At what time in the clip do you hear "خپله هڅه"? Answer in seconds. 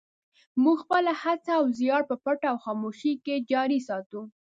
0.83-1.51